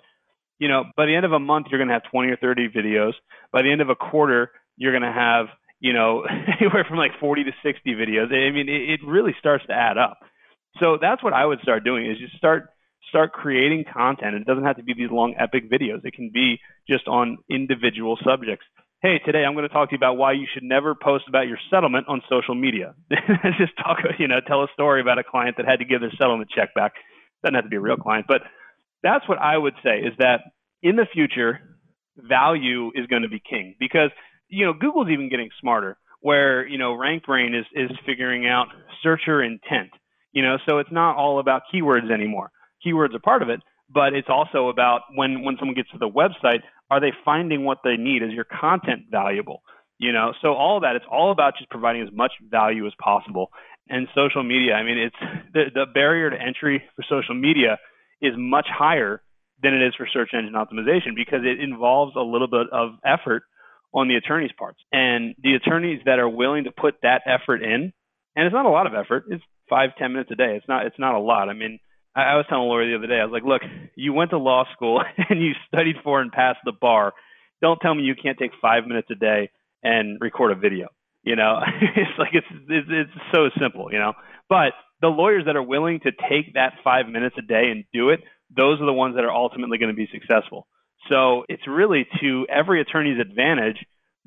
[0.58, 2.68] You know, by the end of a month, you're going to have 20 or 30
[2.68, 3.12] videos.
[3.52, 5.46] By the end of a quarter, you're going to have,
[5.80, 6.24] you know,
[6.60, 8.32] anywhere from like 40 to 60 videos.
[8.32, 10.18] I mean, it, it really starts to add up.
[10.80, 12.68] So that's what I would start doing is just start
[13.08, 14.34] start creating content.
[14.34, 16.04] It doesn't have to be these long epic videos.
[16.04, 18.66] It can be just on individual subjects.
[19.00, 21.46] Hey, today I'm going to talk to you about why you should never post about
[21.46, 22.94] your settlement on social media.
[23.10, 26.12] just talk, you know, tell a story about a client that had to give their
[26.18, 26.92] settlement check back.
[27.42, 28.42] Doesn't have to be a real client, but
[29.02, 30.40] that's what I would say is that
[30.82, 31.60] in the future,
[32.16, 34.10] value is going to be king because
[34.48, 35.96] you know Google's even getting smarter.
[36.20, 38.68] Where you know RankBrain is is figuring out
[39.02, 39.90] searcher intent.
[40.32, 42.50] You know, so it's not all about keywords anymore.
[42.84, 43.60] Keywords are part of it,
[43.92, 47.78] but it's also about when when someone gets to the website, are they finding what
[47.84, 48.22] they need?
[48.22, 49.62] Is your content valuable?
[49.98, 52.92] You know, so all of that, it's all about just providing as much value as
[53.02, 53.50] possible
[53.88, 54.74] and social media.
[54.74, 55.16] I mean, it's
[55.52, 57.78] the, the barrier to entry for social media
[58.20, 59.22] is much higher
[59.62, 63.42] than it is for search engine optimization because it involves a little bit of effort
[63.98, 64.78] on the attorney's parts.
[64.92, 67.92] And the attorneys that are willing to put that effort in,
[68.36, 70.56] and it's not a lot of effort, it's five, ten minutes a day.
[70.56, 71.48] It's not it's not a lot.
[71.48, 71.78] I mean,
[72.14, 73.62] I, I was telling Lori the other day, I was like, look,
[73.94, 77.12] you went to law school and you studied for and passed the bar.
[77.60, 79.50] Don't tell me you can't take five minutes a day
[79.82, 80.88] and record a video.
[81.22, 81.60] You know,
[81.96, 83.92] it's like it's, it's it's so simple.
[83.92, 84.12] You know,
[84.48, 88.10] but the lawyers that are willing to take that five minutes a day and do
[88.10, 88.20] it,
[88.54, 90.66] those are the ones that are ultimately going to be successful.
[91.08, 93.76] So it's really to every attorney's advantage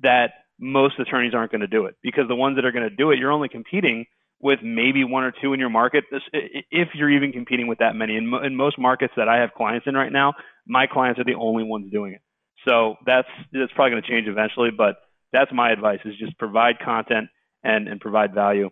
[0.02, 2.96] that most attorneys aren't going to do it because the ones that are going to
[2.96, 4.06] do it, you're only competing
[4.39, 8.17] with maybe one or two in your market, if you're even competing with that many.
[8.17, 10.34] In, in most markets that I have clients in right now,
[10.65, 12.22] my clients are the only ones doing it.
[12.67, 14.96] So that's that's probably going to change eventually, but
[15.32, 17.30] that's my advice is just provide content
[17.63, 18.70] and, and provide value.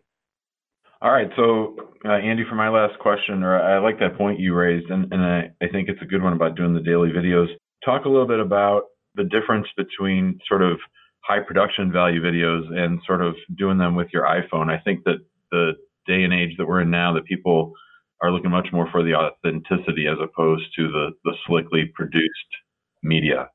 [1.01, 1.29] All right.
[1.37, 5.11] So, uh, Andy, for my last question, or I like that point you raised, and,
[5.13, 7.47] and I, I think it's a good one about doing the daily videos.
[7.83, 8.83] Talk a little bit about
[9.15, 10.79] the difference between sort of
[11.21, 14.69] high production value videos and sort of doing them with your iPhone.
[14.69, 15.19] I think that
[15.51, 15.73] the
[16.07, 17.73] day and age that we're in now, that people
[18.21, 22.51] are looking much more for the authenticity as opposed to the, the slickly produced
[23.01, 23.49] media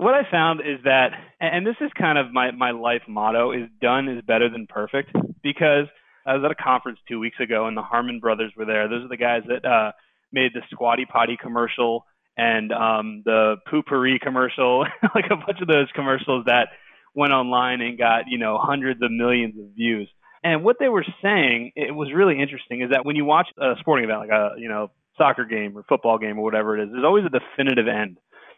[0.00, 3.68] what I found is that, and this is kind of my, my life motto, is
[3.82, 5.10] done is better than perfect.
[5.42, 5.86] Because
[6.24, 8.88] I was at a conference two weeks ago and the Harmon brothers were there.
[8.88, 9.92] Those are the guys that uh,
[10.32, 12.06] made the Squatty Potty commercial
[12.40, 16.68] and um, the Poo-Pourri commercial, like a bunch of those commercials that
[17.14, 20.08] went online and got, you know, hundreds of millions of views.
[20.42, 23.74] And what they were saying, it was really interesting, is that when you watch a
[23.80, 26.88] sporting event, like a, you know, soccer game or football game or whatever it is,
[26.92, 28.16] there's always a definitive end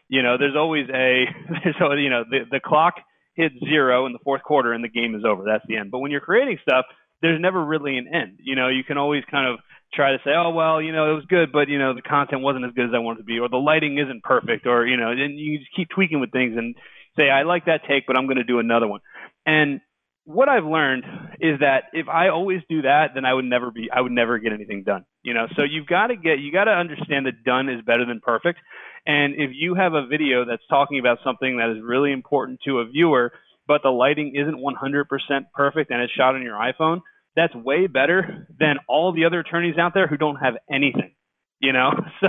[0.09, 1.25] you know, there's always a
[1.63, 2.95] there's always, you know the the clock
[3.35, 5.43] hits zero in the fourth quarter and the game is over.
[5.43, 5.89] That's the end.
[5.89, 6.85] But when you're creating stuff,
[7.21, 8.39] there's never really an end.
[8.43, 9.59] You know, you can always kind of
[9.93, 12.41] try to say, oh well, you know, it was good, but you know, the content
[12.41, 14.85] wasn't as good as I wanted it to be, or the lighting isn't perfect, or
[14.85, 16.75] you know, and you just keep tweaking with things and
[17.15, 19.01] say, I like that take, but I'm going to do another one.
[19.45, 19.81] And
[20.25, 21.03] what I've learned
[21.41, 24.39] is that if I always do that, then I would never be, I would never
[24.39, 25.05] get anything done.
[25.21, 28.05] You know, so you've got to get, you got to understand that done is better
[28.05, 28.59] than perfect.
[29.05, 32.79] And if you have a video that's talking about something that is really important to
[32.79, 33.33] a viewer,
[33.67, 35.05] but the lighting isn't 100%
[35.53, 37.01] perfect and it's shot on your iPhone,
[37.35, 41.15] that's way better than all the other attorneys out there who don't have anything.
[41.59, 41.91] You know,
[42.21, 42.27] so,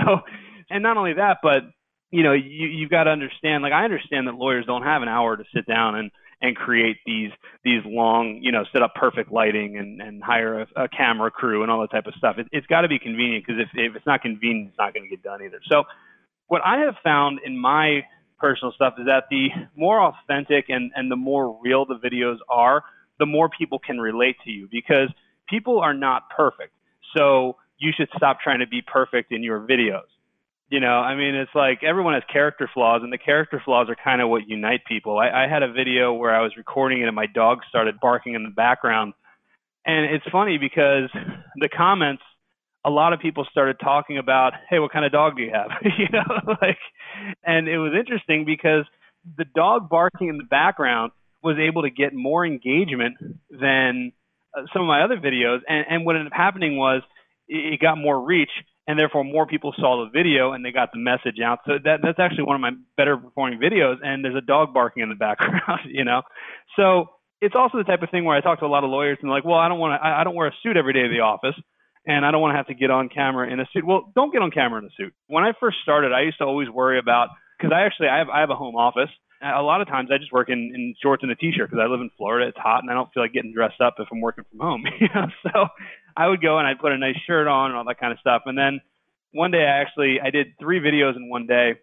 [0.69, 1.63] and not only that, but
[2.11, 3.63] you know, you you've got to understand.
[3.63, 6.97] Like I understand that lawyers don't have an hour to sit down and and create
[7.05, 7.31] these
[7.63, 11.63] these long, you know, set up perfect lighting and and hire a, a camera crew
[11.63, 12.37] and all that type of stuff.
[12.37, 15.03] It, it's got to be convenient because if if it's not convenient, it's not going
[15.03, 15.59] to get done either.
[15.69, 15.83] So,
[16.47, 18.05] what I have found in my
[18.37, 22.83] personal stuff is that the more authentic and and the more real the videos are,
[23.19, 25.09] the more people can relate to you because
[25.47, 26.73] people are not perfect.
[27.15, 30.07] So you should stop trying to be perfect in your videos.
[30.69, 33.95] You know, I mean, it's like everyone has character flaws, and the character flaws are
[34.03, 35.19] kind of what unite people.
[35.19, 38.33] I, I had a video where I was recording it, and my dog started barking
[38.33, 39.13] in the background.
[39.85, 41.11] And it's funny because
[41.57, 42.23] the comments,
[42.83, 45.69] a lot of people started talking about, hey, what kind of dog do you have?
[45.99, 46.79] you know, like,
[47.43, 48.85] and it was interesting because
[49.37, 51.11] the dog barking in the background
[51.45, 53.17] was able to get more engagement
[53.51, 54.11] than
[54.57, 55.59] uh, some of my other videos.
[55.69, 57.03] And, and what ended up happening was
[57.47, 58.49] it got more reach
[58.87, 61.59] and therefore more people saw the video and they got the message out.
[61.67, 63.97] So that that's actually one of my better performing videos.
[64.03, 66.23] And there's a dog barking in the background, you know.
[66.75, 67.09] So
[67.41, 69.29] it's also the type of thing where I talk to a lot of lawyers and
[69.29, 71.03] they're like, well, I don't want to, I, I don't wear a suit every day
[71.03, 71.55] to the office.
[72.07, 73.85] And I don't want to have to get on camera in a suit.
[73.85, 75.13] Well, don't get on camera in a suit.
[75.27, 78.29] When I first started, I used to always worry about because I actually I have
[78.29, 79.09] I have a home office.
[79.41, 81.89] A lot of times I just work in, in shorts and a t-shirt because I
[81.89, 82.47] live in Florida.
[82.47, 84.83] It's hot and I don't feel like getting dressed up if I'm working from home.
[84.99, 85.67] You know, so
[86.15, 88.19] I would go and I'd put a nice shirt on and all that kind of
[88.19, 88.43] stuff.
[88.45, 88.79] And then
[89.35, 91.73] one day I actually I did three videos in one day,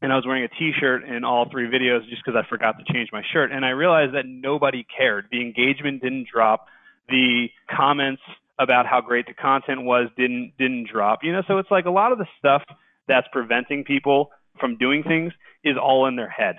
[0.00, 2.92] and I was wearing a T-shirt in all three videos just because I forgot to
[2.92, 3.52] change my shirt.
[3.52, 5.26] And I realized that nobody cared.
[5.30, 6.66] The engagement didn't drop.
[7.08, 8.22] The comments
[8.58, 11.20] about how great the content was didn't didn't drop.
[11.22, 12.62] You know, so it's like a lot of the stuff
[13.06, 15.32] that's preventing people from doing things
[15.64, 16.56] is all in their head.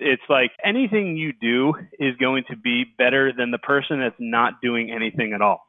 [0.00, 4.54] It's like anything you do is going to be better than the person that's not
[4.60, 5.62] doing anything at all.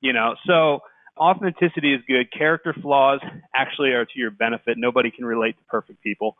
[0.00, 0.80] You know, so
[1.18, 2.32] authenticity is good.
[2.36, 3.20] Character flaws
[3.54, 4.76] actually are to your benefit.
[4.76, 6.36] Nobody can relate to perfect people.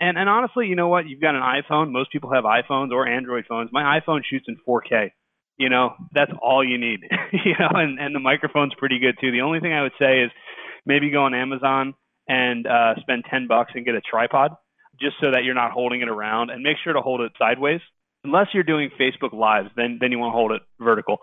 [0.00, 1.08] And and honestly, you know what?
[1.08, 1.90] You've got an iPhone.
[1.90, 3.70] Most people have iPhones or Android phones.
[3.72, 5.10] My iPhone shoots in 4K.
[5.58, 7.00] You know, that's all you need.
[7.32, 9.32] you know, and and the microphone's pretty good too.
[9.32, 10.30] The only thing I would say is
[10.84, 11.94] maybe go on Amazon
[12.28, 14.52] and uh, spend 10 bucks and get a tripod
[15.00, 17.80] just so that you're not holding it around and make sure to hold it sideways.
[18.24, 21.18] Unless you're doing Facebook lives, then then you want to hold it vertical.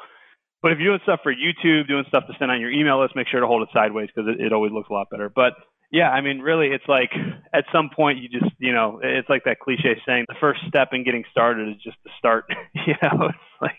[0.62, 3.16] But if you're doing stuff for YouTube, doing stuff to send on your email list,
[3.16, 5.30] make sure to hold it sideways because it, it always looks a lot better.
[5.30, 5.54] But
[5.92, 7.12] yeah, I mean, really, it's like
[7.54, 10.90] at some point you just, you know, it's like that cliche saying, the first step
[10.92, 12.46] in getting started is just to start.
[12.74, 13.78] you know, it's like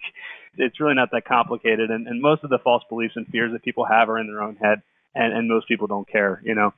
[0.57, 3.65] it's really not that complicated, and, and most of the false beliefs and fears that
[3.65, 4.83] people have are in their own head,
[5.15, 6.41] and and most people don't care.
[6.45, 6.73] You know.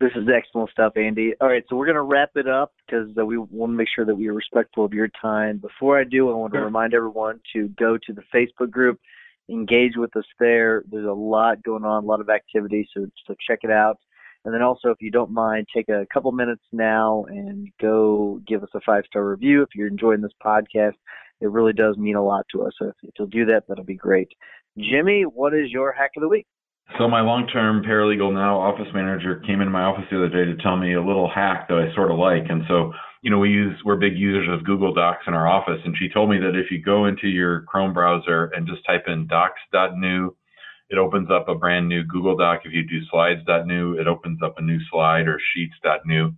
[0.00, 1.34] This is excellent stuff, Andy.
[1.42, 3.88] All right, so we're going to wrap it up because uh, we want to make
[3.94, 5.58] sure that we are respectful of your time.
[5.58, 8.98] Before I do, I want to remind everyone to go to the Facebook group,
[9.50, 10.84] engage with us there.
[10.90, 13.98] There's a lot going on, a lot of activity, so so check it out.
[14.46, 18.62] And then also, if you don't mind, take a couple minutes now and go give
[18.62, 20.94] us a five star review if you're enjoying this podcast.
[21.42, 22.72] It really does mean a lot to us.
[22.78, 24.28] So if, if you'll do that, that'll be great.
[24.78, 26.46] Jimmy, what is your hack of the week?
[26.98, 30.56] So my long-term paralegal now office manager came into my office the other day to
[30.62, 32.44] tell me a little hack that I sort of like.
[32.48, 35.80] And so, you know, we use we're big users of Google Docs in our office,
[35.84, 39.04] and she told me that if you go into your Chrome browser and just type
[39.06, 40.36] in docs.new,
[40.90, 42.62] it opens up a brand new Google Doc.
[42.64, 46.34] If you do slides.new, it opens up a new slide or sheets.new.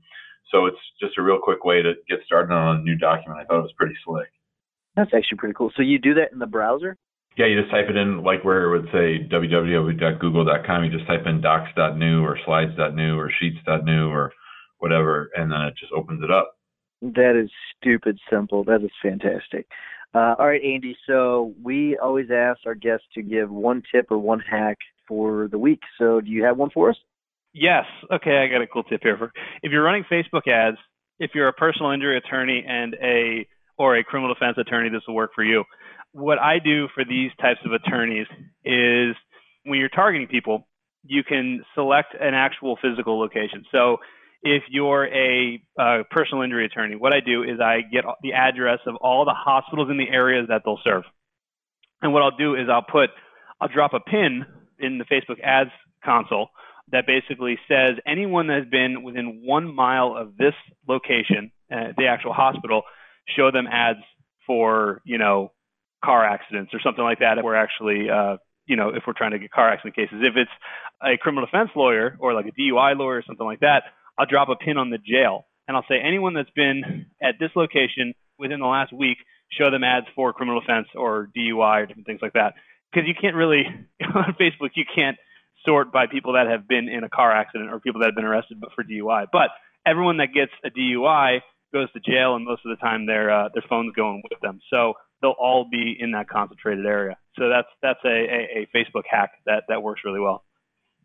[0.50, 3.40] So it's just a real quick way to get started on a new document.
[3.40, 4.28] I thought it was pretty slick.
[4.94, 5.72] That's actually pretty cool.
[5.74, 6.98] So you do that in the browser?
[7.36, 10.84] Yeah, you just type it in like where it would say www.google.com.
[10.84, 14.32] You just type in docs.new or slides.new or sheets.new or
[14.78, 16.56] whatever, and then it just opens it up.
[17.00, 18.64] That is stupid simple.
[18.64, 19.66] That is fantastic.
[20.14, 20.96] Uh, all right, Andy.
[21.06, 24.78] So we always ask our guests to give one tip or one hack
[25.08, 25.80] for the week.
[25.98, 26.96] So do you have one for us?
[27.54, 27.84] Yes.
[28.10, 29.16] Okay, I got a cool tip here.
[29.16, 29.32] For
[29.62, 30.76] if you're running Facebook ads,
[31.18, 33.46] if you're a personal injury attorney and a
[33.78, 35.64] or a criminal defense attorney, this will work for you
[36.12, 38.26] what I do for these types of attorneys
[38.64, 39.16] is
[39.64, 40.66] when you're targeting people,
[41.04, 43.64] you can select an actual physical location.
[43.72, 43.98] So
[44.42, 48.78] if you're a uh, personal injury attorney, what I do is I get the address
[48.86, 51.04] of all the hospitals in the areas that they'll serve.
[52.02, 53.10] And what I'll do is I'll put,
[53.60, 54.44] I'll drop a pin
[54.78, 55.70] in the Facebook ads
[56.04, 56.48] console
[56.90, 60.54] that basically says anyone that has been within one mile of this
[60.88, 62.82] location, uh, the actual hospital,
[63.36, 64.00] show them ads
[64.46, 65.52] for, you know,
[66.04, 67.38] car accidents or something like that.
[67.38, 68.36] If we're actually, uh,
[68.66, 70.50] you know, if we're trying to get car accident cases, if it's
[71.02, 73.84] a criminal defense lawyer or like a DUI lawyer or something like that,
[74.18, 77.50] I'll drop a pin on the jail and I'll say anyone that's been at this
[77.56, 79.18] location within the last week,
[79.50, 82.54] show them ads for criminal offense or DUI or different things like that.
[82.92, 83.64] Because you can't really
[84.14, 85.16] on Facebook, you can't
[85.64, 88.24] sort by people that have been in a car accident or people that have been
[88.24, 89.26] arrested for DUI.
[89.32, 89.50] But
[89.86, 91.40] everyone that gets a DUI
[91.72, 94.60] goes to jail, and most of the time their uh, their phone's going with them.
[94.70, 97.16] So they'll all be in that concentrated area.
[97.38, 100.44] So that's that's a, a, a Facebook hack that that works really well.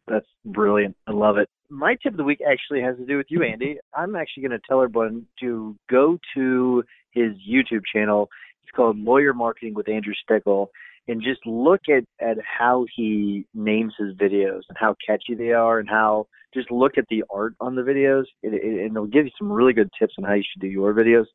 [0.08, 0.96] That's brilliant.
[1.06, 1.50] I love it.
[1.70, 3.78] My tip of the week actually has to do with you, Andy.
[3.94, 8.30] I'm actually going to tell everyone to go to his YouTube channel.
[8.64, 10.68] It's called Lawyer Marketing with Andrew Stickel
[11.10, 15.80] and just look at, at how he names his videos and how catchy they are
[15.80, 19.26] and how just look at the art on the videos it, it, and it'll give
[19.26, 21.26] you some really good tips on how you should do your videos.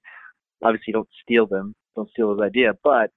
[0.63, 3.11] Obviously, don't steal them, don't steal his idea, but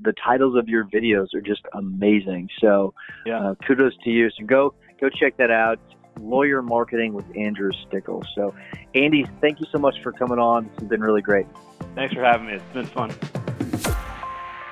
[0.00, 2.48] the titles of your videos are just amazing.
[2.60, 2.94] So,
[3.26, 3.50] yeah.
[3.50, 4.30] uh, kudos to you.
[4.30, 5.78] So go go check that out.
[6.20, 8.22] Lawyer Marketing with Andrew Stickel.
[8.34, 8.54] So,
[8.94, 10.64] Andy, thank you so much for coming on.
[10.64, 11.46] This has been really great.
[11.94, 12.54] Thanks for having me.
[12.54, 13.10] It's been fun.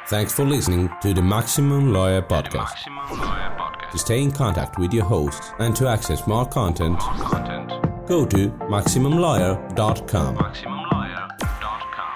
[0.08, 2.74] Thanks for listening to the Maximum Lawyer Podcast.
[2.88, 3.90] Maximum Lawyer Podcast.
[3.92, 7.68] To stay in contact with your host and to access more content, more content.
[8.06, 10.36] go to MaximumLawyer.com.
[10.36, 10.79] MaximumLawyer.com.